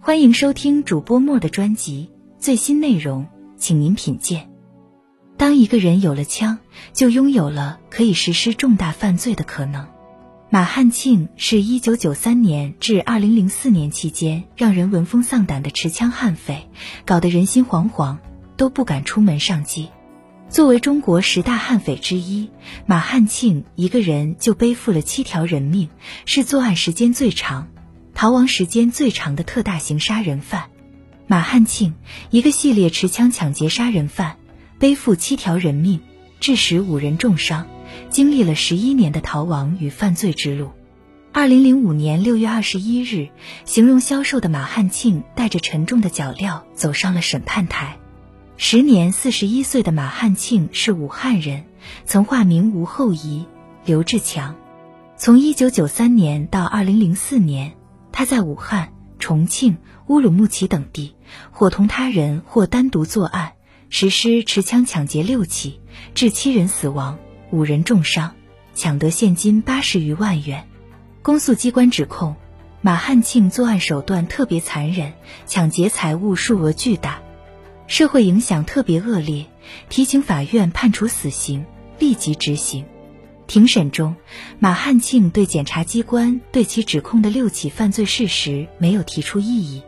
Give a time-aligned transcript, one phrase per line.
[0.00, 2.08] 欢迎收听主播莫的专辑，
[2.38, 3.26] 最新内容，
[3.58, 4.48] 请您品鉴。
[5.36, 6.58] 当一个人有了枪，
[6.92, 9.86] 就拥有了可以实施重大犯罪的可能。
[10.50, 16.68] 马汉庆是一九九三年至二零零四年期间让人闻风丧胆的持枪悍匪，
[17.04, 18.18] 搞得人心惶惶，
[18.56, 19.88] 都不敢出门上街。
[20.48, 22.48] 作为中国十大悍匪之一，
[22.86, 25.90] 马汉庆一个人就背负了七条人命，
[26.24, 27.68] 是作案时间最长、
[28.18, 30.70] 逃亡时间最长的特大型杀人犯。
[31.28, 31.94] 马汉庆
[32.30, 34.38] 一个系列持枪抢劫杀人犯，
[34.80, 36.00] 背负七条人命，
[36.40, 37.68] 致使五人重伤，
[38.10, 40.72] 经历了十一年的逃亡与犯罪之路。
[41.32, 43.28] 二零零五年六月二十一日，
[43.64, 47.98] 形容消瘦的马汉庆带着沉重的脚镣走上了审判台。
[48.56, 51.66] 时年四十一岁的马汉庆是武汉人，
[52.04, 53.44] 曾化名吴厚仪、
[53.84, 54.56] 刘志强。
[55.16, 57.74] 从一九九三年到二零零四年，
[58.18, 59.76] 他在武汉、重庆、
[60.08, 61.14] 乌鲁木齐等地，
[61.52, 63.52] 伙同他人或单独作案，
[63.90, 65.78] 实施持枪抢劫六起，
[66.16, 67.16] 致七人死亡、
[67.52, 68.34] 五人重伤，
[68.74, 70.66] 抢得现金八十余万元。
[71.22, 72.34] 公诉机关指控，
[72.80, 75.12] 马汉庆作案手段特别残忍，
[75.46, 77.20] 抢劫财物数额巨大。
[77.86, 79.46] 社会影响特别恶劣，
[79.88, 81.64] 提请法院判处死刑，
[82.00, 82.84] 立即执行。
[83.48, 84.14] 庭审中，
[84.58, 89.82] 马汉庆对检察机关对其指控的六起犯罪事实没有提出异议。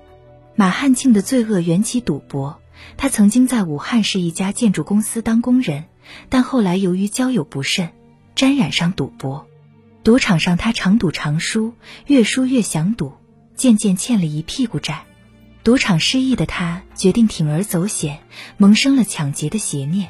[0.57, 2.59] 马汉庆的罪恶缘起赌博，
[2.97, 5.85] 他曾经在武汉市一家建筑公司当工人，
[6.31, 7.91] 但后来由于交友不慎，
[8.35, 9.47] 沾染上赌博。
[10.03, 11.75] 赌场上他常赌常输，
[12.07, 13.13] 越输越想赌，
[13.57, 15.05] 渐渐欠了一屁股债。
[15.63, 18.21] 赌场失意的他决定铤而走险，
[18.57, 20.09] 萌生了抢劫的邪念。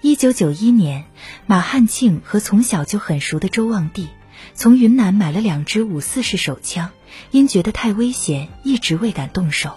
[0.00, 1.06] 一九九一年，
[1.46, 4.06] 马汉庆和从小就很熟的周望娣
[4.54, 6.90] 从云南买了两支五四式手枪，
[7.32, 9.72] 因觉得太危险，一直未敢动手。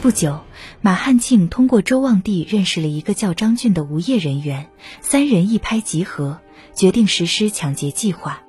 [0.00, 0.44] 不久，
[0.80, 4.68] 马汉庆通过周望娣认识了一个叫张俊的无业人员，
[5.00, 6.40] 三人一拍即合，
[6.72, 8.42] 决定实施抢劫计划。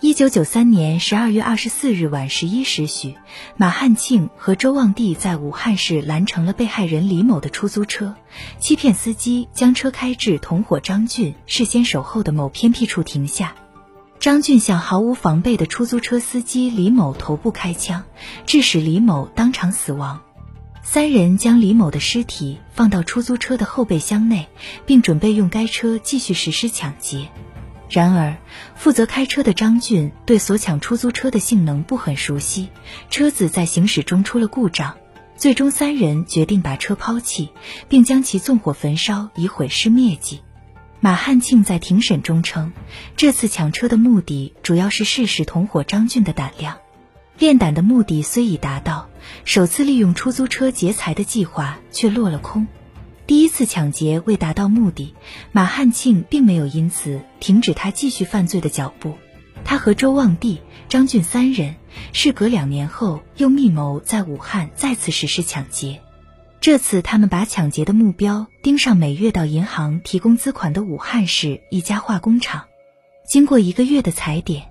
[0.00, 3.14] 一九九三年十二月二十四日晚十一时许，
[3.56, 8.14] 马汉庆和周望娣在武汉市拦成了被害人李某的出租车，
[8.58, 13.54] 欺骗司机将车开至同伙张俊事先守候的某偏僻处停下。
[14.20, 18.04] 张俊向毫无防备的出租车司机李某头部开枪，
[18.44, 20.20] 致使李某当场死亡。
[20.82, 24.46] 三人将李某的尸体放到出租车的后备箱内，
[24.84, 27.28] 并准备用该车继续实施抢劫。
[27.88, 28.36] 然而，
[28.74, 32.68] 负责开车的张俊对所抢出租车的性能不很熟悉，
[33.10, 34.96] 车子在行驶中出了故障。
[35.36, 37.50] 最终，三人决定把车抛弃，
[37.88, 40.40] 并将其纵火焚烧，以毁尸灭迹。
[40.98, 42.72] 马汉庆在庭审中称，
[43.16, 46.78] 这次抢车的目的主要是试试同伙张俊的胆量。
[47.38, 49.08] 练胆的目的虽已达到，
[49.44, 52.66] 首次利用出租车劫财的计划却落了空。
[53.26, 55.14] 第一次抢劫未达到目的，
[55.50, 59.14] 马汉庆并没有因此停止他继续犯罪的脚步。
[59.64, 61.74] 他和周望娣、张俊三人，
[62.12, 66.00] 事隔两年后又密谋在武汉再次实施抢劫。
[66.60, 72.66] 这次他们把抢劫的目标盯上每月到银行提供资款的武汉市一家化工厂。
[73.28, 74.70] 经过一个月的踩点，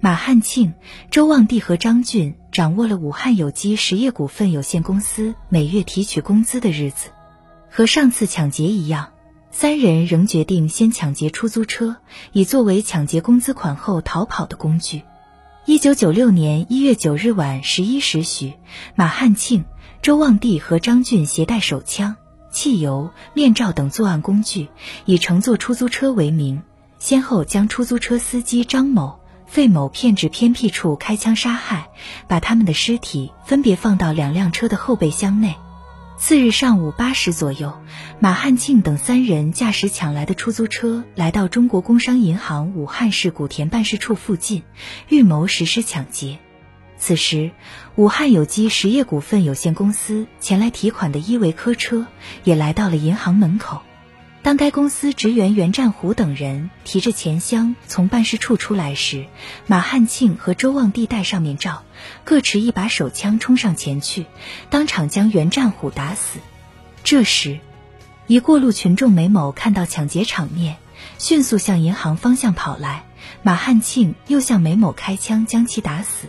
[0.00, 0.72] 马汉庆、
[1.10, 7.10] 周望娣和张俊掌握了武汉有机实业股份有限公司每月提取工资的日子。
[7.74, 9.08] 和上次抢劫一样，
[9.50, 11.96] 三人仍决定先抢劫出租车，
[12.32, 15.00] 以作为抢劫工资款后逃跑的工具。
[15.64, 18.52] 一九九六年一月九日晚十一时许，
[18.94, 19.64] 马汉庆、
[20.02, 22.14] 周望娣和张俊携带手枪、
[22.50, 24.68] 汽油、面罩等作案工具，
[25.06, 26.60] 以乘坐出租车为名，
[26.98, 31.88] 先后将出租车司机张某、费某骗至偏僻处开枪杀害，
[32.28, 35.56] 把他们的尸体分别放到两辆车的后备箱内。
[36.24, 37.82] 次日上午八时左右，
[38.20, 44.62] 马汉庆等三人驾驶抢来的出租车来到中国工商银行武汉市古田办事处附近，
[45.08, 46.38] 预谋实施抢劫。
[46.96, 47.50] 此时，
[47.96, 52.06] 武汉有机实业股份有限公司前来提款的依维柯车
[52.44, 53.82] 也来到了银行门口。
[54.42, 59.26] 当该公司职员袁占虎等人提着钱箱从办事处出来时，
[59.68, 61.84] 马汉庆和周望娣戴上面罩，
[62.24, 64.26] 各持一把手枪冲上前去，
[64.68, 66.40] 当场将袁占虎打死。
[67.04, 67.60] 这时，
[68.26, 70.76] 一过路群众梅某看到抢劫场面，
[71.18, 73.04] 迅速向银行方向跑来，
[73.44, 76.26] 马汉庆又向梅某开枪将其打死。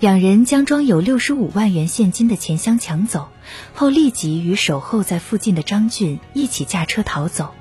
[0.00, 3.28] 两人将装有六十五万元现金的钱箱抢走
[3.74, 7.52] 后，立即与守候在附近的张俊一起驾车逃走。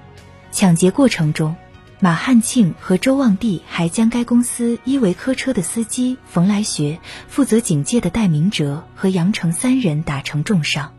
[0.50, 1.58] 抢劫过程中，
[2.00, 6.98] 马汉庆和周望帝还将该公司依维柯车的司机冯来学、
[7.28, 10.94] 负责警戒的戴明哲和杨成三人打成重伤。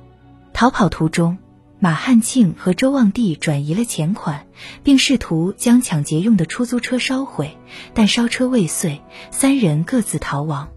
[0.53, 1.39] 逃跑途中，
[1.79, 4.45] 马汉庆和周望帝转移了钱款，
[4.83, 7.57] 并试图将抢劫用的出租车烧毁，
[7.95, 9.01] 但烧车未遂，
[9.31, 10.69] 三人各自逃亡。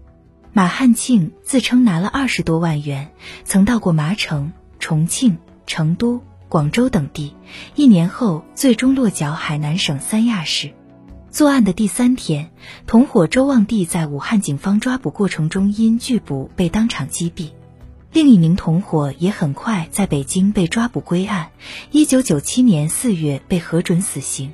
[0.56, 3.10] 马汉庆自称拿了二十多万元，
[3.44, 5.36] 曾到过麻城、重庆、
[5.66, 6.22] 成都。
[6.48, 7.34] 广州等地，
[7.74, 10.72] 一年后最终落脚海南省三亚市。
[11.28, 12.52] 作案的第三天，
[12.86, 17.48] 同伙周望娣在武汉警方抓捕过程中因拒捕被当场击毙。
[18.12, 21.48] 另一名同伙也很快在北京被抓捕归案，
[21.90, 24.52] 一九九七年四月被核准死刑。